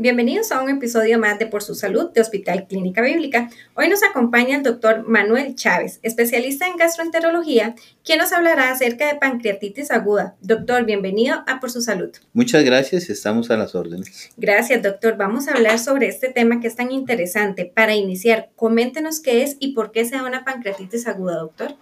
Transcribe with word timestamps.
Bienvenidos 0.00 0.50
a 0.50 0.62
un 0.62 0.70
episodio 0.70 1.18
más 1.18 1.38
de 1.38 1.44
Por 1.44 1.62
su 1.62 1.74
Salud 1.74 2.10
de 2.12 2.22
Hospital 2.22 2.66
Clínica 2.66 3.02
Bíblica. 3.02 3.50
Hoy 3.74 3.90
nos 3.90 4.02
acompaña 4.02 4.56
el 4.56 4.62
doctor 4.62 5.06
Manuel 5.06 5.54
Chávez, 5.56 6.00
especialista 6.02 6.66
en 6.66 6.78
gastroenterología, 6.78 7.74
quien 8.02 8.18
nos 8.18 8.32
hablará 8.32 8.70
acerca 8.70 9.12
de 9.12 9.20
pancreatitis 9.20 9.90
aguda. 9.90 10.36
Doctor, 10.40 10.86
bienvenido 10.86 11.44
a 11.46 11.60
Por 11.60 11.70
su 11.70 11.82
Salud. 11.82 12.08
Muchas 12.32 12.64
gracias, 12.64 13.10
estamos 13.10 13.50
a 13.50 13.58
las 13.58 13.74
órdenes. 13.74 14.30
Gracias, 14.38 14.82
doctor. 14.82 15.18
Vamos 15.18 15.48
a 15.48 15.52
hablar 15.52 15.78
sobre 15.78 16.08
este 16.08 16.30
tema 16.30 16.60
que 16.60 16.68
es 16.68 16.76
tan 16.76 16.92
interesante. 16.92 17.66
Para 17.66 17.94
iniciar, 17.94 18.48
coméntenos 18.56 19.20
qué 19.20 19.42
es 19.42 19.58
y 19.60 19.74
por 19.74 19.92
qué 19.92 20.06
se 20.06 20.16
da 20.16 20.24
una 20.24 20.46
pancreatitis 20.46 21.08
aguda, 21.08 21.34
doctor. 21.34 21.74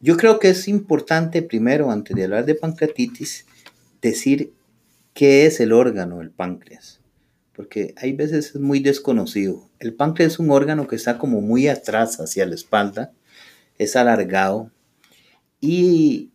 Yo 0.00 0.18
creo 0.18 0.40
que 0.40 0.50
es 0.50 0.68
importante 0.68 1.40
primero, 1.40 1.90
antes 1.90 2.14
de 2.14 2.24
hablar 2.24 2.44
de 2.44 2.54
pancreatitis, 2.54 3.46
decir 4.02 4.52
qué 5.14 5.46
es 5.46 5.58
el 5.60 5.72
órgano, 5.72 6.20
el 6.20 6.28
páncreas 6.28 6.99
porque 7.60 7.92
hay 7.98 8.14
veces 8.14 8.54
es 8.54 8.58
muy 8.58 8.80
desconocido. 8.80 9.68
El 9.80 9.92
páncreas 9.92 10.32
es 10.32 10.38
un 10.38 10.50
órgano 10.50 10.88
que 10.88 10.96
está 10.96 11.18
como 11.18 11.42
muy 11.42 11.68
atrás 11.68 12.18
hacia 12.18 12.46
la 12.46 12.54
espalda, 12.54 13.12
es 13.76 13.96
alargado 13.96 14.70
y 15.60 16.30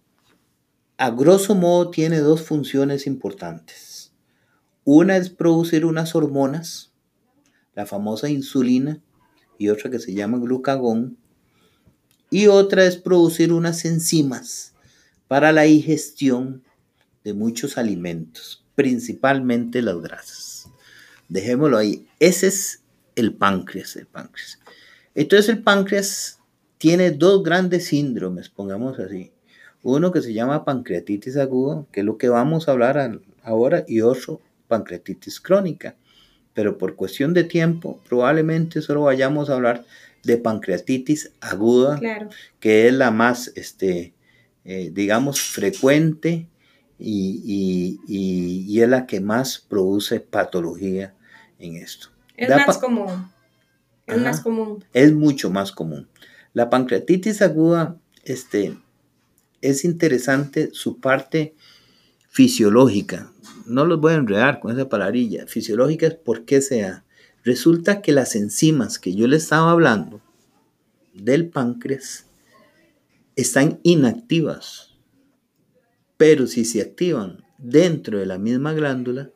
a 0.98 1.10
grosso 1.10 1.56
modo 1.56 1.90
tiene 1.90 2.20
dos 2.20 2.44
funciones 2.44 3.08
importantes. 3.08 4.14
Una 4.84 5.18
es 5.18 5.32
producir 5.32 5.84
unas 5.84 6.14
hormonas, 6.14 6.94
la 7.74 7.88
famosa 7.88 8.30
insulina, 8.30 9.02
y 9.58 9.70
otra 9.70 9.90
que 9.90 9.98
se 9.98 10.14
llama 10.14 10.38
glucagón, 10.38 11.18
y 12.30 12.46
otra 12.46 12.86
es 12.86 12.98
producir 12.98 13.52
unas 13.52 13.84
enzimas 13.84 14.76
para 15.28 15.52
la 15.52 15.64
digestión 15.64 16.62
de 17.24 17.34
muchos 17.34 17.80
alimentos, 17.80 18.64
principalmente 18.76 19.82
las 19.82 20.00
grasas. 20.00 20.70
Dejémoslo 21.30 21.78
ahí. 21.78 22.06
Ese 22.20 22.48
es 22.48 22.84
el 23.16 23.34
páncreas, 23.34 23.96
el 23.96 24.06
páncreas. 24.06 24.60
Entonces 25.14 25.50
el 25.50 25.64
páncreas 25.64 26.40
tiene 26.78 27.12
dos 27.12 27.44
grandes 27.44 27.88
síndromes, 27.88 28.50
pongamos 28.50 29.00
así. 29.00 29.32
Uno 29.82 30.12
que 30.12 30.22
se 30.22 30.34
llama 30.34 30.66
pancreatitis 30.66 31.38
aguda, 31.38 31.86
que 31.92 32.02
es 32.02 32.06
lo 32.06 32.18
que 32.18 32.30
vamos 32.30 32.68
a 32.68 32.72
hablar 32.72 33.22
ahora, 33.44 33.86
y 33.88 34.02
otro, 34.02 34.42
pancreatitis 34.68 35.40
crónica. 35.40 35.96
Pero 36.54 36.78
por 36.78 36.96
cuestión 36.96 37.34
de 37.34 37.44
tiempo, 37.44 38.02
probablemente 38.08 38.82
solo 38.82 39.02
vayamos 39.02 39.50
a 39.50 39.54
hablar 39.54 39.86
de 40.24 40.38
pancreatitis 40.38 41.34
aguda, 41.40 42.00
que 42.60 42.88
es 42.88 42.94
la 42.94 43.12
más, 43.12 43.52
este, 43.56 44.14
eh, 44.64 44.90
digamos, 44.92 45.40
frecuente 45.40 46.48
y, 46.98 48.80
es 48.80 48.90
la 48.90 49.06
que 49.06 49.20
más 49.20 49.60
produce 49.60 50.20
patología 50.20 51.14
en 51.60 51.76
esto. 51.76 52.10
Es 52.36 52.50
más 52.50 52.78
común. 52.78 53.32
Es 54.06 54.22
más 54.22 54.42
común. 54.42 54.84
Es 54.94 55.14
mucho 55.14 55.50
más 55.50 55.72
común. 55.72 56.08
La 56.54 56.70
pancreatitis 56.70 57.42
aguda 57.42 57.98
este, 58.24 58.78
es 59.62 59.84
interesante 59.84 60.70
su 60.74 61.00
parte 61.00 61.56
fisiológica. 62.30 63.32
No 63.66 63.86
los 63.86 64.00
voy 64.00 64.14
a 64.14 64.18
enredar 64.18 64.60
con 64.60 64.72
esa 64.72 64.88
palabrilla. 64.88 65.48
Fisiológica 65.48 66.08
es 66.08 66.16
por 66.16 66.46
qué 66.46 66.62
sea. 66.62 67.04
Resulta 67.44 68.02
que 68.02 68.12
las 68.12 68.36
enzimas 68.36 69.00
que 69.00 69.16
yo 69.16 69.28
le 69.28 69.38
estaba 69.38 69.72
hablando 69.72 70.22
del 71.14 71.48
páncreas 71.48 72.26
están 73.36 73.80
inactivas 73.84 74.95
pero 76.18 76.48
si 76.48 76.66
se 76.66 76.82
activan 76.82 77.44
dentro 77.58 78.20
de 78.20 78.26
la 78.26 78.38
misma 78.38 78.74
glándula, 78.74 79.32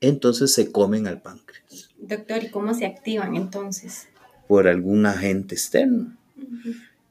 entonces 0.00 0.52
se 0.52 0.72
comen 0.72 1.06
al 1.06 1.22
páncreas. 1.22 1.90
Doctor, 1.98 2.44
¿y 2.44 2.50
cómo 2.50 2.74
se 2.74 2.86
activan 2.86 3.34
entonces? 3.34 4.08
Por 4.48 4.68
algún 4.68 5.06
agente 5.06 5.54
externo. 5.54 6.16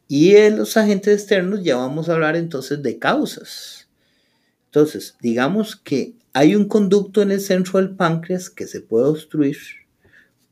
Y 0.07 0.35
en 0.35 0.57
los 0.57 0.77
agentes 0.77 1.13
externos 1.13 1.63
ya 1.63 1.77
vamos 1.77 2.09
a 2.09 2.13
hablar 2.13 2.35
entonces 2.35 2.81
de 2.81 2.99
causas. 2.99 3.87
Entonces, 4.67 5.15
digamos 5.21 5.75
que 5.75 6.13
hay 6.33 6.55
un 6.55 6.67
conducto 6.67 7.21
en 7.21 7.31
el 7.31 7.41
centro 7.41 7.79
del 7.79 7.95
páncreas 7.95 8.49
que 8.49 8.67
se 8.67 8.81
puede 8.81 9.07
obstruir 9.07 9.57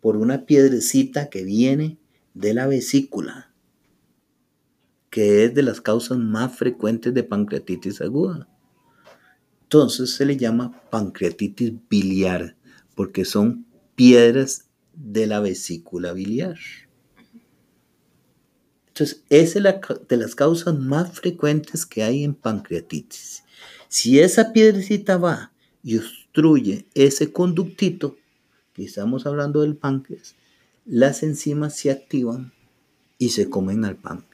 por 0.01 0.17
una 0.17 0.45
piedrecita 0.45 1.29
que 1.29 1.43
viene 1.43 1.97
de 2.33 2.53
la 2.53 2.67
vesícula 2.67 3.52
que 5.13 5.45
es 5.45 5.53
de 5.53 5.61
las 5.61 5.79
causas 5.79 6.17
más 6.17 6.57
frecuentes 6.57 7.13
de 7.13 7.21
pancreatitis 7.21 8.01
aguda. 8.01 8.47
Entonces 9.61 10.09
se 10.15 10.25
le 10.25 10.37
llama 10.37 10.81
pancreatitis 10.89 11.71
biliar, 11.87 12.55
porque 12.95 13.23
son 13.23 13.67
piedras 13.93 14.69
de 14.95 15.27
la 15.27 15.39
vesícula 15.39 16.13
biliar. 16.13 16.57
Entonces, 18.87 19.23
esa 19.29 19.59
es 19.59 19.63
la, 19.63 19.81
de 20.09 20.17
las 20.17 20.33
causas 20.33 20.79
más 20.79 21.11
frecuentes 21.11 21.85
que 21.85 22.01
hay 22.01 22.23
en 22.23 22.33
pancreatitis. 22.33 23.43
Si 23.89 24.19
esa 24.19 24.51
piedrecita 24.51 25.17
va 25.17 25.53
y 25.83 25.99
obstruye 25.99 26.87
ese 26.95 27.31
conductito, 27.31 28.17
que 28.73 28.85
estamos 28.85 29.27
hablando 29.27 29.61
del 29.61 29.75
páncreas, 29.75 30.33
las 30.87 31.21
enzimas 31.21 31.77
se 31.77 31.91
activan 31.91 32.51
y 33.19 33.29
se 33.29 33.47
comen 33.47 33.85
al 33.85 33.97
páncreas 33.97 34.32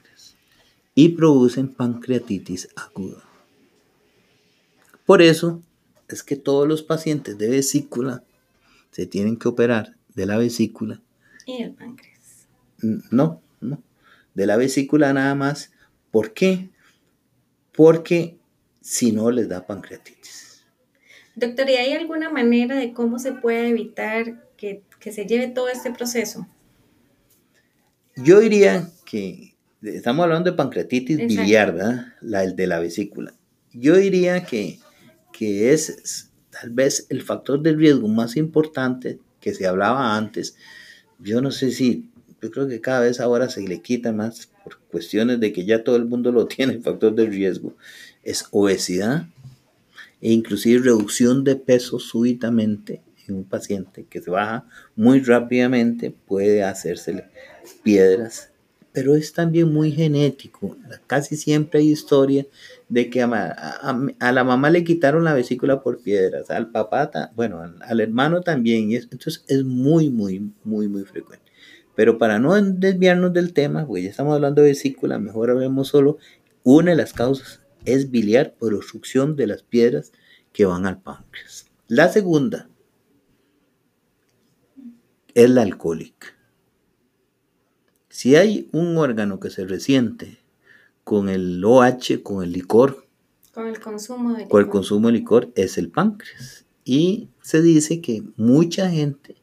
y 1.01 1.07
producen 1.07 1.69
pancreatitis 1.69 2.67
aguda. 2.75 3.23
Por 5.05 5.21
eso 5.21 5.63
es 6.09 6.23
que 6.23 6.35
todos 6.35 6.67
los 6.67 6.83
pacientes 6.83 7.37
de 7.37 7.47
vesícula 7.47 8.25
se 8.91 9.05
tienen 9.05 9.37
que 9.37 9.47
operar 9.47 9.95
de 10.13 10.25
la 10.25 10.37
vesícula. 10.37 11.01
Y 11.45 11.63
el 11.63 11.71
páncreas. 11.71 12.47
No, 13.11 13.41
no. 13.61 13.81
De 14.33 14.45
la 14.45 14.57
vesícula 14.57 15.13
nada 15.13 15.35
más. 15.35 15.71
¿Por 16.11 16.33
qué? 16.33 16.67
Porque 17.71 18.37
si 18.81 19.13
no 19.13 19.31
les 19.31 19.47
da 19.47 19.65
pancreatitis. 19.65 20.65
Doctor, 21.33 21.69
¿y 21.69 21.75
hay 21.75 21.93
alguna 21.93 22.29
manera 22.29 22.75
de 22.75 22.91
cómo 22.91 23.19
se 23.19 23.31
puede 23.31 23.69
evitar 23.69 24.49
que, 24.57 24.83
se 24.99 25.25
lleve 25.25 25.47
todo 25.47 25.69
este 25.69 25.91
proceso? 25.91 26.45
Yo 28.17 28.41
diría 28.41 28.91
que 29.05 29.55
Estamos 29.81 30.23
hablando 30.23 30.51
de 30.51 30.57
pancreatitis 30.57 31.17
biliar, 31.17 31.73
¿verdad? 31.73 32.07
La 32.21 32.45
de 32.45 32.67
la 32.67 32.79
vesícula. 32.79 33.33
Yo 33.71 33.95
diría 33.95 34.43
que, 34.43 34.79
que 35.31 35.71
es 35.71 36.29
tal 36.49 36.71
vez 36.71 37.05
el 37.09 37.21
factor 37.21 37.61
de 37.61 37.73
riesgo 37.73 38.07
más 38.09 38.35
importante 38.35 39.19
que 39.39 39.53
se 39.53 39.67
hablaba 39.67 40.17
antes. 40.17 40.55
Yo 41.19 41.41
no 41.41 41.51
sé 41.51 41.71
si, 41.71 42.09
yo 42.41 42.51
creo 42.51 42.67
que 42.67 42.81
cada 42.81 43.01
vez 43.01 43.21
ahora 43.21 43.49
se 43.49 43.61
le 43.61 43.81
quita 43.81 44.11
más 44.11 44.49
por 44.63 44.79
cuestiones 44.91 45.39
de 45.39 45.53
que 45.53 45.63
ya 45.63 45.83
todo 45.83 45.95
el 45.95 46.05
mundo 46.05 46.31
lo 46.33 46.45
tiene, 46.47 46.73
el 46.73 46.81
factor 46.81 47.15
de 47.15 47.27
riesgo. 47.27 47.75
Es 48.23 48.45
obesidad 48.51 49.27
e 50.21 50.33
inclusive 50.33 50.83
reducción 50.83 51.45
de 51.45 51.55
peso 51.55 51.99
súbitamente 51.99 53.01
en 53.29 53.35
un 53.35 53.43
paciente 53.45 54.05
que 54.09 54.21
se 54.21 54.29
baja 54.29 54.65
muy 54.97 55.21
rápidamente 55.21 56.11
puede 56.11 56.63
hacérsele 56.63 57.25
piedras 57.83 58.51
pero 58.99 59.15
es 59.15 59.31
también 59.31 59.71
muy 59.71 59.93
genético. 59.93 60.75
Casi 61.07 61.37
siempre 61.37 61.79
hay 61.79 61.91
historia 61.91 62.45
de 62.89 63.09
que 63.09 63.21
a, 63.21 63.31
la 64.19 64.43
mamá 64.43 64.69
le 64.69 64.83
quitaron 64.83 65.23
la 65.23 65.33
vesícula 65.33 65.81
por 65.81 66.01
piedras, 66.01 66.49
al 66.49 66.69
papá, 66.69 67.09
bueno, 67.33 67.61
al, 67.79 67.99
hermano 68.01 68.41
también, 68.41 68.91
entonces 68.91 69.45
es 69.47 69.63
muy, 69.63 70.09
muy, 70.09 70.51
muy, 70.65 70.89
muy 70.89 71.05
frecuente. 71.05 71.49
Pero 71.95 72.17
para 72.17 72.39
no 72.39 72.61
desviarnos 72.61 73.31
del 73.31 73.53
tema, 73.53 73.87
pues 73.87 74.03
ya 74.03 74.09
estamos 74.09 74.35
hablando 74.35 74.61
de 74.61 74.67
vesícula, 74.71 75.17
mejor 75.17 75.51
hablemos 75.51 75.87
solo, 75.87 76.17
una 76.63 76.91
de 76.91 76.97
las 76.97 77.13
causas 77.13 77.61
es 77.85 78.11
biliar 78.11 78.53
por 78.59 78.73
obstrucción 78.73 79.37
de 79.37 79.47
las 79.47 79.63
piedras 79.63 80.11
que 80.51 80.65
van 80.65 80.85
al 80.85 80.99
páncreas. 80.99 81.67
La 81.87 82.09
segunda 82.09 82.67
es 85.33 85.49
la 85.49 85.61
alcohólica. 85.61 86.38
Si 88.09 88.35
hay 88.35 88.69
un 88.71 88.97
órgano 88.97 89.39
que 89.39 89.49
se 89.49 89.65
resiente 89.65 90.39
con 91.03 91.29
el 91.29 91.63
OH, 91.63 92.23
con 92.23 92.43
el 92.43 92.51
licor, 92.51 93.05
con 93.53 93.67
el 93.67 93.79
consumo 93.79 94.31
de 94.31 94.37
licor. 94.39 94.51
Con 94.51 94.61
el 94.61 94.69
consumo 94.69 95.07
de 95.07 95.13
licor 95.13 95.51
es 95.55 95.77
el 95.77 95.89
páncreas. 95.89 96.65
Y 96.85 97.29
se 97.41 97.61
dice 97.61 98.01
que 98.01 98.23
mucha 98.35 98.89
gente 98.89 99.35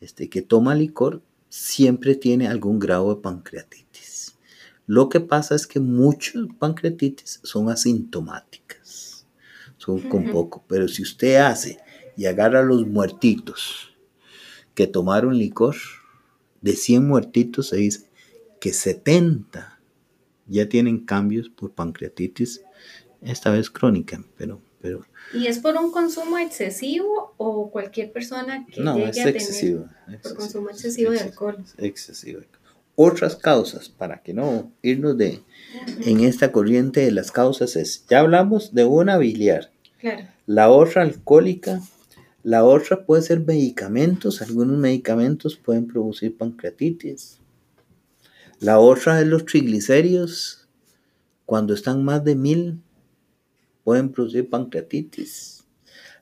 este, 0.00 0.28
que 0.28 0.42
toma 0.42 0.74
licor 0.74 1.22
siempre 1.48 2.14
tiene 2.14 2.48
algún 2.48 2.78
grado 2.78 3.14
de 3.14 3.22
pancreatitis. 3.22 4.36
Lo 4.86 5.08
que 5.08 5.20
pasa 5.20 5.54
es 5.54 5.66
que 5.66 5.80
muchas 5.80 6.46
pancreatitis 6.58 7.40
son 7.42 7.70
asintomáticas, 7.70 9.26
son 9.78 10.00
con 10.10 10.30
poco. 10.30 10.64
Pero 10.68 10.88
si 10.88 11.02
usted 11.02 11.36
hace 11.36 11.78
y 12.16 12.26
agarra 12.26 12.60
a 12.60 12.64
los 12.64 12.86
muertitos 12.86 13.94
que 14.74 14.86
tomaron 14.86 15.38
licor, 15.38 15.76
de 16.64 16.72
100 16.76 17.06
muertitos 17.06 17.68
se 17.68 17.76
dice 17.76 18.06
que 18.58 18.72
70 18.72 19.78
ya 20.46 20.66
tienen 20.66 21.04
cambios 21.04 21.50
por 21.50 21.72
pancreatitis, 21.72 22.62
esta 23.20 23.50
vez 23.50 23.68
crónica, 23.68 24.24
pero, 24.38 24.62
pero... 24.80 25.04
¿Y 25.34 25.46
es 25.46 25.58
por 25.58 25.76
un 25.76 25.92
consumo 25.92 26.38
excesivo 26.38 27.34
o 27.36 27.70
cualquier 27.70 28.12
persona 28.12 28.66
que 28.66 28.80
no, 28.80 28.96
llegue 28.96 29.10
es 29.10 29.18
a 29.18 29.28
excesivo, 29.28 29.80
tener 30.06 30.20
por 30.22 30.32
excesivo, 30.32 30.36
consumo 30.36 30.70
excesivo 30.70 31.10
de 31.10 31.16
excesivo, 31.18 31.48
alcohol? 31.48 31.64
excesivo. 31.78 32.40
Otras 32.96 33.36
causas, 33.36 33.90
para 33.90 34.22
que 34.22 34.32
no 34.32 34.72
irnos 34.80 35.18
de, 35.18 35.42
en 36.06 36.20
esta 36.20 36.50
corriente 36.50 37.00
de 37.00 37.10
las 37.10 37.30
causas, 37.30 37.76
es, 37.76 38.06
ya 38.08 38.20
hablamos 38.20 38.72
de 38.74 38.84
una 38.84 39.18
biliar, 39.18 39.70
Claro. 39.98 40.24
la 40.46 40.70
otra 40.70 41.02
alcohólica, 41.02 41.82
la 42.44 42.62
otra 42.62 43.06
puede 43.06 43.22
ser 43.22 43.40
medicamentos, 43.40 44.42
algunos 44.42 44.76
medicamentos 44.76 45.56
pueden 45.56 45.86
producir 45.86 46.36
pancreatitis. 46.36 47.40
La 48.60 48.78
otra 48.78 49.18
es 49.22 49.26
los 49.26 49.46
triglicéridos, 49.46 50.68
cuando 51.46 51.72
están 51.72 52.04
más 52.04 52.22
de 52.22 52.34
mil, 52.36 52.82
pueden 53.82 54.12
producir 54.12 54.50
pancreatitis. 54.50 55.64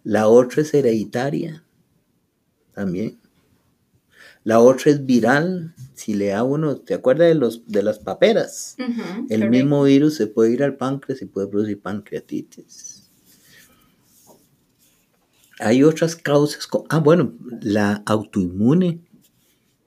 La 0.05 0.29
otra 0.29 0.63
es 0.63 0.73
hereditaria, 0.75 1.65
también. 2.73 3.19
La 4.45 4.61
otra 4.61 4.93
es 4.93 5.05
viral, 5.05 5.75
si 5.95 6.15
le 6.15 6.29
da 6.29 6.45
uno, 6.45 6.77
¿te 6.77 6.95
acuerdas 6.95 7.29
de, 7.29 7.35
los, 7.35 7.67
de 7.67 7.83
las 7.83 7.99
paperas? 7.99 8.77
El 8.79 8.87
correcto. 8.87 9.49
mismo 9.49 9.83
virus 9.83 10.15
se 10.15 10.29
puede 10.29 10.53
ir 10.53 10.63
al 10.63 10.77
páncreas 10.77 11.21
y 11.21 11.27
puede 11.27 11.49
producir 11.49 11.83
pancreatitis. 11.83 13.01
Hay 15.60 15.82
otras 15.82 16.16
causas. 16.16 16.69
Ah, 16.88 16.99
bueno, 16.99 17.34
la 17.60 18.02
autoinmune, 18.06 19.00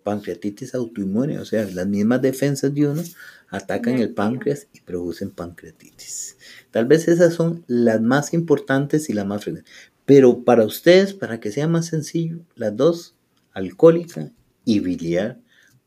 pancreatitis 0.04 0.76
autoinmune, 0.76 1.40
o 1.40 1.46
sea, 1.46 1.66
las 1.66 1.88
mismas 1.88 2.22
defensas 2.22 2.74
de 2.74 2.88
uno 2.88 3.04
atacan 3.50 4.00
el 4.00 4.14
páncreas 4.14 4.68
y 4.74 4.82
producen 4.82 5.32
pancreatitis. 5.32 6.38
Tal 6.72 6.86
vez 6.86 7.08
esas 7.08 7.34
son 7.34 7.64
las 7.68 8.02
más 8.02 8.34
importantes 8.34 9.10
y 9.10 9.14
las 9.14 9.26
más 9.26 9.44
frecuentes. 9.44 9.72
Pero 10.06 10.44
para 10.44 10.66
ustedes, 10.66 11.14
para 11.14 11.40
que 11.40 11.52
sea 11.52 11.68
más 11.68 11.88
sencillo, 11.88 12.40
las 12.56 12.76
dos, 12.76 13.16
alcohólica 13.54 14.32
y 14.64 14.80
biliar, 14.80 15.40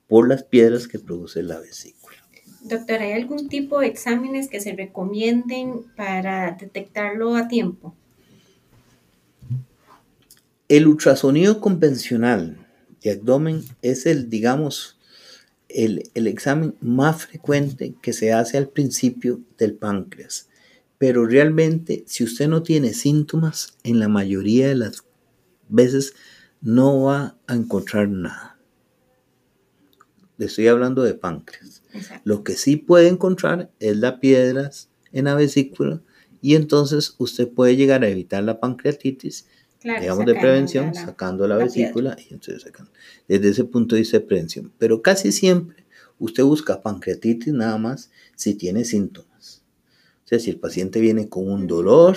por 0.09 0.29
las 0.29 0.43
piedras 0.43 0.89
que 0.89 0.99
produce 0.99 1.43
la 1.43 1.61
vesícula. 1.61 2.17
Doctor, 2.63 3.01
¿hay 3.01 3.13
algún 3.13 3.49
tipo 3.49 3.79
de 3.81 3.87
exámenes 3.87 4.49
que 4.49 4.61
se 4.61 4.73
recomienden 4.73 5.85
para 5.97 6.57
detectarlo 6.59 7.37
a 7.37 7.47
tiempo? 7.47 7.95
El 10.69 10.87
ultrasonido 10.87 11.61
convencional 11.61 12.67
de 13.03 13.13
abdomen 13.13 13.65
es 13.81 14.05
el, 14.05 14.29
digamos, 14.29 14.99
el, 15.71 16.11
el 16.15 16.27
examen 16.27 16.75
más 16.81 17.25
frecuente 17.25 17.95
que 18.03 18.13
se 18.13 18.33
hace 18.35 18.59
al 18.59 18.69
principio 18.69 19.41
del 19.57 19.75
páncreas. 19.75 20.51
Pero 20.99 21.25
realmente, 21.25 22.05
si 22.07 22.23
usted 22.23 22.49
no 22.49 22.63
tiene 22.63 22.93
síntomas, 22.93 23.79
en 23.83 23.99
la 23.99 24.09
mayoría 24.09 24.69
de 24.69 24.75
las 24.75 25.05
veces 25.69 26.15
no 26.61 27.05
va 27.05 27.39
a 27.47 27.55
encontrar 27.55 28.09
nada. 28.09 28.59
Le 30.37 30.47
estoy 30.47 30.69
hablando 30.69 31.03
de 31.03 31.15
páncreas. 31.15 31.83
Exacto. 31.93 32.23
Lo 32.25 32.45
que 32.45 32.57
sí 32.57 32.77
puede 32.77 33.09
encontrar 33.09 33.71
es 33.81 33.97
las 33.97 34.15
piedras 34.15 34.91
en 35.13 35.25
la 35.25 35.35
vesícula 35.35 36.03
y 36.41 36.55
entonces 36.55 37.15
usted 37.19 37.49
puede 37.49 37.77
llegar 37.77 38.05
a 38.05 38.09
evitar 38.09 38.43
la 38.43 38.61
pancreatitis 38.61 39.47
Claro, 39.81 40.01
digamos, 40.01 40.27
de 40.27 40.35
prevención, 40.35 40.87
la- 40.87 40.95
sacando 40.95 41.47
la, 41.47 41.57
la 41.57 41.65
vesícula 41.65 42.17
y 42.19 42.35
entonces 42.35 42.63
sacando. 42.63 42.91
Desde 43.29 43.49
ese 43.51 43.65
punto 43.65 43.95
de 43.95 44.01
vista 44.03 44.19
de 44.19 44.25
prevención. 44.27 44.73
Pero 44.79 45.03
casi 45.03 45.31
siempre 45.33 45.85
usted 46.19 46.43
busca 46.43 46.83
pancreatitis 46.83 47.53
nada 47.55 47.79
más 47.79 48.11
si 48.35 48.55
tiene 48.55 48.85
síntomas. 48.85 49.63
O 50.25 50.29
sea, 50.29 50.39
si 50.41 50.51
el 50.51 50.59
paciente 50.59 51.01
viene 51.01 51.29
con 51.29 51.49
un 51.51 51.67
dolor 51.67 52.17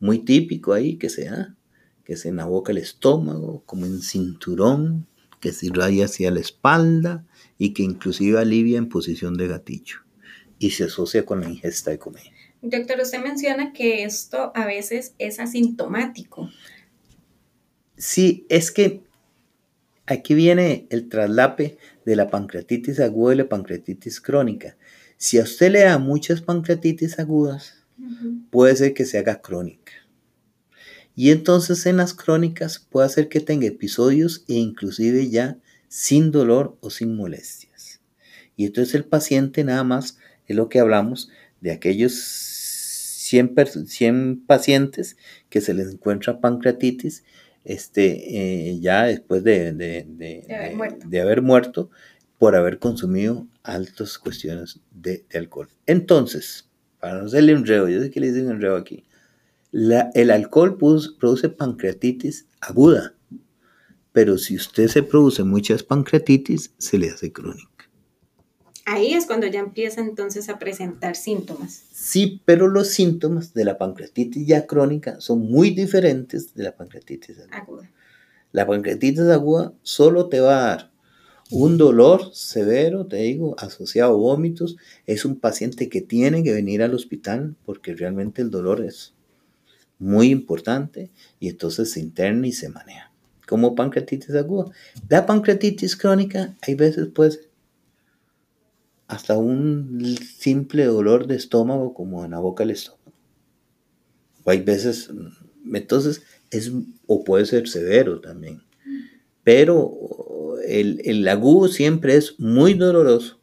muy 0.00 0.18
típico 0.20 0.72
ahí 0.72 0.96
que 0.96 1.08
se 1.08 1.24
da, 1.26 1.56
que 2.04 2.16
se 2.16 2.28
en 2.28 2.36
la 2.36 2.44
boca 2.44 2.72
el 2.72 2.78
estómago, 2.78 3.62
como 3.66 3.86
en 3.86 4.00
cinturón, 4.02 5.06
que 5.40 5.52
se 5.52 5.66
irradia 5.66 6.04
hacia 6.04 6.30
la 6.30 6.40
espalda 6.40 7.24
y 7.58 7.72
que 7.72 7.82
inclusive 7.82 8.38
alivia 8.38 8.78
en 8.78 8.88
posición 8.88 9.34
de 9.36 9.48
gatillo 9.48 9.96
y 10.58 10.70
se 10.70 10.84
asocia 10.84 11.24
con 11.24 11.40
la 11.40 11.48
ingesta 11.48 11.90
de 11.90 11.98
comida. 11.98 12.22
Doctor, 12.62 13.00
usted 13.00 13.20
menciona 13.20 13.72
que 13.72 14.04
esto 14.04 14.52
a 14.54 14.64
veces 14.64 15.14
es 15.18 15.40
asintomático. 15.40 16.48
Sí, 17.96 18.46
es 18.48 18.70
que 18.70 19.02
aquí 20.06 20.34
viene 20.34 20.86
el 20.90 21.08
traslape 21.08 21.76
de 22.04 22.16
la 22.16 22.30
pancreatitis 22.30 23.00
aguda 23.00 23.34
y 23.34 23.38
la 23.38 23.48
pancreatitis 23.48 24.20
crónica. 24.20 24.76
Si 25.16 25.38
a 25.38 25.42
usted 25.42 25.72
le 25.72 25.80
da 25.80 25.98
muchas 25.98 26.40
pancreatitis 26.40 27.18
agudas, 27.18 27.84
puede 28.50 28.76
ser 28.76 28.94
que 28.94 29.06
se 29.06 29.18
haga 29.18 29.40
crónica. 29.40 29.92
Y 31.16 31.30
entonces 31.30 31.84
en 31.86 31.96
las 31.96 32.14
crónicas 32.14 32.78
puede 32.78 33.06
hacer 33.06 33.28
que 33.28 33.40
tenga 33.40 33.66
episodios 33.66 34.44
e 34.48 34.54
inclusive 34.54 35.28
ya 35.28 35.58
sin 35.88 36.30
dolor 36.30 36.76
o 36.80 36.90
sin 36.90 37.16
molestias. 37.16 38.00
Y 38.56 38.66
entonces 38.66 38.94
el 38.94 39.04
paciente 39.04 39.64
nada 39.64 39.84
más 39.84 40.18
es 40.46 40.56
lo 40.56 40.68
que 40.68 40.78
hablamos 40.78 41.28
de 41.60 41.72
aquellos 41.72 42.51
100, 43.32 43.54
pers- 43.54 43.86
100 43.86 44.44
pacientes 44.46 45.16
que 45.48 45.60
se 45.60 45.72
les 45.74 45.92
encuentra 45.92 46.40
pancreatitis 46.40 47.24
este, 47.64 48.70
eh, 48.70 48.80
ya 48.80 49.04
después 49.04 49.42
de, 49.44 49.72
de- 49.72 50.04
de- 50.08 50.44
De 50.48 50.54
haber 50.54 50.98
de- 51.10 51.20
haber 51.20 51.42
muerto 51.42 51.90
por 52.38 52.56
haber 52.56 52.78
consumido 52.78 53.46
altas 53.62 54.18
cuestiones 54.18 54.80
de, 54.90 55.24
alcohol. 55.34 55.68
Entonces, 55.86 56.68
para 57.00 57.18
no 57.20 57.26
hacerle 57.26 57.52
enredo, 57.52 57.88
yo 57.88 58.00
sé 58.02 58.10
que 58.10 58.20
le 58.20 58.32
dicen 58.32 58.50
enredo 58.50 58.76
aquí, 58.76 59.04
la- 59.70 60.10
el 60.14 60.30
alcohol 60.30 60.76
produce 60.76 61.48
pancreatitis 61.48 62.46
aguda, 62.60 63.14
pero 64.12 64.36
si 64.38 64.56
usted 64.56 64.88
se 64.88 65.02
produce 65.02 65.42
muchas 65.44 65.82
pancreatitis, 65.82 66.74
se 66.78 66.98
le 66.98 67.10
hace 67.10 67.32
crónica. 67.32 67.70
Ahí 68.84 69.14
es 69.14 69.26
cuando 69.26 69.46
ya 69.46 69.60
empieza 69.60 70.00
entonces 70.00 70.48
a 70.48 70.58
presentar 70.58 71.14
síntomas. 71.14 71.84
Sí, 71.92 72.42
pero 72.44 72.68
los 72.68 72.88
síntomas 72.88 73.54
de 73.54 73.64
la 73.64 73.78
pancreatitis 73.78 74.46
ya 74.46 74.66
crónica 74.66 75.20
son 75.20 75.40
muy 75.50 75.70
diferentes 75.70 76.54
de 76.54 76.64
la 76.64 76.76
pancreatitis 76.76 77.38
aguda. 77.38 77.56
aguda. 77.56 77.90
La 78.50 78.66
pancreatitis 78.66 79.20
aguda 79.20 79.72
solo 79.82 80.28
te 80.28 80.40
va 80.40 80.56
a 80.56 80.66
dar 80.68 80.92
un 81.50 81.76
dolor 81.76 82.34
severo, 82.34 83.06
te 83.06 83.16
digo, 83.18 83.54
asociado 83.58 84.12
a 84.12 84.16
vómitos. 84.16 84.76
Es 85.06 85.24
un 85.24 85.38
paciente 85.38 85.88
que 85.88 86.00
tiene 86.00 86.42
que 86.42 86.52
venir 86.52 86.82
al 86.82 86.94
hospital 86.94 87.54
porque 87.64 87.94
realmente 87.94 88.42
el 88.42 88.50
dolor 88.50 88.84
es 88.84 89.14
muy 89.98 90.30
importante 90.30 91.10
y 91.38 91.48
entonces 91.48 91.92
se 91.92 92.00
interna 92.00 92.46
y 92.46 92.52
se 92.52 92.68
maneja. 92.68 93.12
Como 93.46 93.74
pancreatitis 93.74 94.34
aguda. 94.34 94.72
La 95.08 95.26
pancreatitis 95.26 95.94
crónica, 95.94 96.56
hay 96.62 96.74
veces 96.74 97.08
puede 97.08 97.32
ser 97.32 97.51
hasta 99.12 99.36
un 99.36 100.16
simple 100.16 100.86
dolor 100.86 101.26
de 101.26 101.36
estómago 101.36 101.92
como 101.92 102.24
en 102.24 102.30
la 102.30 102.38
boca 102.38 102.62
del 102.64 102.70
estómago. 102.70 103.12
O 104.42 104.50
hay 104.50 104.62
veces, 104.62 105.10
mm, 105.12 105.76
entonces, 105.76 106.22
es, 106.50 106.72
o 107.06 107.22
puede 107.22 107.44
ser 107.44 107.68
severo 107.68 108.22
también. 108.22 108.62
Pero 109.44 110.56
el, 110.66 111.02
el 111.04 111.28
agudo 111.28 111.68
siempre 111.68 112.16
es 112.16 112.40
muy 112.40 112.72
doloroso 112.72 113.38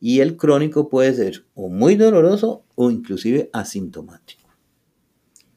y 0.00 0.20
el 0.20 0.36
crónico 0.36 0.88
puede 0.88 1.12
ser 1.14 1.44
o 1.54 1.68
muy 1.68 1.96
doloroso 1.96 2.64
o 2.76 2.92
inclusive 2.92 3.50
asintomático. 3.52 4.48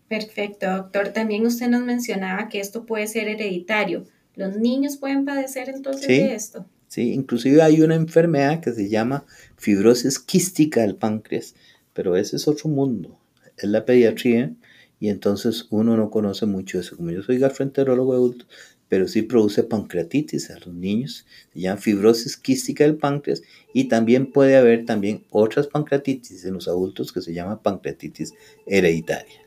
Perfecto, 0.08 0.66
doctor. 0.72 1.10
También 1.10 1.46
usted 1.46 1.68
nos 1.68 1.84
mencionaba 1.84 2.50
que 2.50 2.60
esto 2.60 2.88
puede 2.88 3.06
ser 3.06 3.28
hereditario. 3.28 4.06
¿Los 4.34 4.58
niños 4.58 4.98
pueden 4.98 5.24
padecer 5.24 5.70
entonces 5.70 6.08
Sí. 6.08 6.14
de 6.18 6.34
esto? 6.34 6.66
¿Sí? 6.88 7.14
Inclusive 7.14 7.62
hay 7.62 7.82
una 7.82 7.96
enfermedad 7.96 8.62
que 8.62 8.72
se 8.72 8.90
llama 8.90 9.26
fibrosis 9.58 10.20
quística 10.20 10.82
del 10.82 10.96
páncreas, 10.96 11.56
pero 11.94 12.16
ese 12.16 12.36
es 12.36 12.48
otro 12.48 12.70
mundo, 12.70 13.18
es 13.58 13.70
la 13.70 13.86
pediatría 13.86 14.54
y 15.00 15.10
entonces 15.10 15.68
uno 15.70 15.98
no 15.98 16.10
conoce 16.10 16.46
mucho 16.46 16.80
eso. 16.80 16.98
Como 16.98 17.12
yo 17.12 17.24
soy 17.24 17.38
gastroenterólogo 17.38 18.30
de 18.30 18.46
pero 18.88 19.08
sí 19.08 19.24
produce 19.24 19.64
pancreatitis 19.64 20.52
a 20.52 20.60
los 20.60 20.74
niños, 20.74 21.26
se 21.54 21.60
llama 21.60 21.82
fibrosis 21.82 22.38
quística 22.38 22.84
del 22.84 22.98
páncreas 22.98 23.42
y 23.74 23.86
también 23.86 24.32
puede 24.32 24.58
haber 24.58 24.86
también 24.86 25.24
otras 25.32 25.68
pancreatitis 25.68 26.46
en 26.46 26.54
los 26.54 26.68
adultos 26.68 27.12
que 27.12 27.22
se 27.22 27.34
llama 27.34 27.62
pancreatitis 27.62 28.34
hereditaria. 28.66 29.42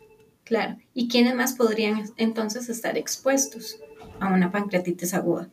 Claro. 0.45 0.79
¿Y 0.95 1.09
quiénes 1.09 1.35
más 1.35 1.53
podrían 1.53 2.03
entonces 2.17 2.69
estar 2.69 2.97
expuestos 2.97 3.79
a 4.19 4.33
una 4.33 4.51
pancreatitis 4.51 5.15
aguda? 5.15 5.51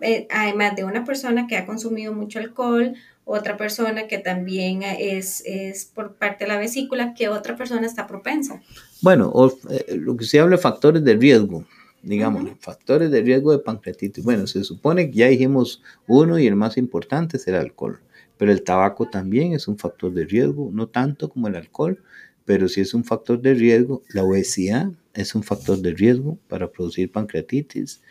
Eh, 0.00 0.26
Además 0.30 0.76
de 0.76 0.84
una 0.84 1.04
persona 1.04 1.46
que 1.46 1.56
ha 1.56 1.66
consumido 1.66 2.12
mucho 2.12 2.38
alcohol, 2.38 2.94
otra 3.24 3.56
persona 3.56 4.06
que 4.06 4.18
también 4.18 4.82
es, 4.82 5.42
es 5.46 5.86
por 5.86 6.14
parte 6.14 6.44
de 6.44 6.48
la 6.48 6.58
vesícula, 6.58 7.14
que 7.14 7.28
otra 7.28 7.56
persona 7.56 7.86
está 7.86 8.06
propensa. 8.06 8.62
Bueno, 9.00 9.30
o, 9.32 9.48
eh, 9.70 9.96
lo 9.96 10.16
que 10.16 10.24
se 10.26 10.40
habla 10.40 10.56
de 10.56 10.62
factores 10.62 11.02
de 11.02 11.14
riesgo, 11.14 11.64
digamos, 12.02 12.44
Ujú. 12.44 12.56
factores 12.60 13.10
de 13.10 13.22
riesgo 13.22 13.52
de 13.52 13.60
pancreatitis. 13.60 14.22
Bueno, 14.22 14.46
se 14.46 14.62
supone 14.62 15.10
que 15.10 15.16
ya 15.16 15.28
dijimos 15.28 15.82
uno 16.06 16.38
y 16.38 16.46
el 16.46 16.54
más 16.54 16.76
importante 16.76 17.38
es 17.38 17.48
el 17.48 17.54
alcohol, 17.54 17.98
pero 18.36 18.52
el 18.52 18.62
tabaco 18.62 19.08
también 19.08 19.54
es 19.54 19.68
un 19.68 19.78
factor 19.78 20.12
de 20.12 20.26
riesgo, 20.26 20.70
no 20.72 20.86
tanto 20.88 21.30
como 21.30 21.48
el 21.48 21.56
alcohol, 21.56 22.02
pero 22.44 22.68
si 22.68 22.82
es 22.82 22.92
un 22.92 23.04
factor 23.04 23.40
de 23.40 23.54
riesgo, 23.54 24.02
la 24.10 24.22
obesidad 24.22 24.90
es 25.14 25.34
un 25.34 25.42
factor 25.42 25.78
de 25.78 25.92
riesgo 25.94 26.36
para 26.48 26.70
producir 26.70 27.10
pancreatitis. 27.10 28.02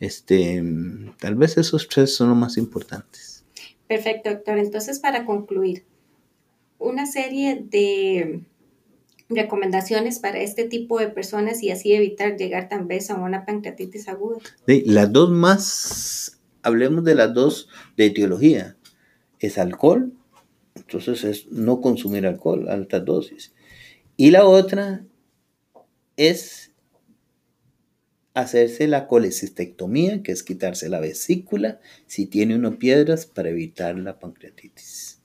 Este, 0.00 0.62
tal 1.18 1.36
vez 1.36 1.58
esos 1.58 1.86
tres 1.88 2.14
son 2.14 2.30
los 2.30 2.38
más 2.38 2.56
importantes. 2.56 3.44
Perfecto, 3.86 4.30
doctor. 4.30 4.58
Entonces, 4.58 4.98
para 4.98 5.26
concluir, 5.26 5.84
una 6.78 7.06
serie 7.06 7.62
de 7.62 8.40
recomendaciones 9.28 10.18
para 10.18 10.40
este 10.40 10.64
tipo 10.64 10.98
de 10.98 11.08
personas 11.08 11.62
y 11.62 11.70
así 11.70 11.92
evitar 11.92 12.36
llegar 12.36 12.68
tan 12.68 12.88
vez 12.88 13.10
a 13.10 13.14
una 13.16 13.44
pancreatitis 13.44 14.08
aguda. 14.08 14.38
las 14.66 15.12
dos 15.12 15.30
más, 15.30 16.40
hablemos 16.62 17.04
de 17.04 17.14
las 17.14 17.32
dos 17.32 17.68
de 17.96 18.06
etiología, 18.06 18.76
es 19.38 19.56
alcohol, 19.58 20.12
entonces 20.74 21.24
es 21.24 21.46
no 21.48 21.80
consumir 21.80 22.26
alcohol 22.26 22.68
a 22.68 22.72
altas 22.72 23.04
dosis. 23.04 23.52
Y 24.16 24.30
la 24.32 24.46
otra 24.46 25.04
es 26.16 26.69
hacerse 28.34 28.86
la 28.86 29.06
colecistectomía, 29.06 30.22
que 30.22 30.32
es 30.32 30.42
quitarse 30.42 30.88
la 30.88 31.00
vesícula 31.00 31.80
si 32.06 32.26
tiene 32.26 32.54
uno 32.54 32.78
piedras 32.78 33.26
para 33.26 33.50
evitar 33.50 33.96
la 33.98 34.18
pancreatitis. 34.18 35.20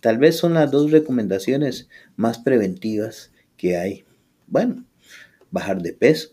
Tal 0.00 0.18
vez 0.18 0.36
son 0.36 0.54
las 0.54 0.70
dos 0.70 0.90
recomendaciones 0.90 1.88
más 2.16 2.38
preventivas 2.38 3.32
que 3.56 3.76
hay. 3.76 4.04
Bueno, 4.46 4.84
bajar 5.50 5.82
de 5.82 5.92
peso, 5.92 6.30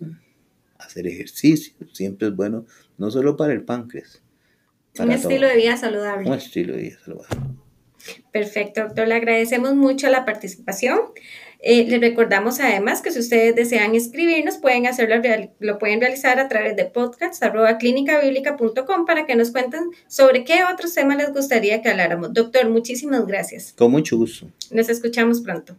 hacer 0.78 1.08
ejercicio, 1.08 1.74
siempre 1.94 2.28
es 2.28 2.36
bueno, 2.36 2.66
no 2.98 3.12
solo 3.12 3.36
para 3.38 3.54
el 3.54 3.64
páncreas. 3.64 4.22
un 5.00 5.12
estilo 5.12 5.48
de 5.48 5.56
vida 5.58 5.78
saludable. 5.78 6.30
Un 6.30 6.36
estilo 6.36 6.74
de 6.74 6.82
vida 6.82 6.98
saludable. 7.04 7.38
Perfecto, 8.32 8.82
doctor. 8.82 9.08
Le 9.08 9.16
agradecemos 9.16 9.74
mucho 9.76 10.10
la 10.10 10.26
participación. 10.26 11.00
Eh, 11.60 11.86
les 11.88 12.02
recordamos 12.02 12.60
además 12.60 13.02
que 13.02 13.12
si 13.12 13.20
ustedes 13.20 13.56
desean 13.56 13.96
escribirnos, 13.96 14.58
pueden 14.58 14.86
hacerlo, 14.88 15.16
lo 15.60 15.80
pueden 15.80 16.02
realizar 16.02 16.40
a 16.40 16.48
través 16.48 16.76
de 16.76 16.86
podcast.clinicabiblica.com 16.86 19.06
para 19.06 19.26
que 19.26 19.36
nos 19.36 19.52
cuenten 19.52 19.90
sobre 20.08 20.44
qué 20.44 20.64
otros 20.72 20.94
temas 20.94 21.18
les 21.18 21.34
gustaría 21.34 21.82
que 21.82 21.90
habláramos. 21.90 22.34
Doctor, 22.34 22.70
muchísimas 22.70 23.26
gracias. 23.26 23.74
Con 23.74 23.90
mucho 23.92 24.18
gusto. 24.18 24.52
Nos 24.72 24.90
escuchamos 24.90 25.42
pronto. 25.42 25.76